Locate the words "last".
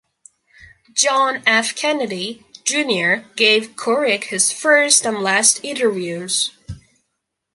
5.19-5.63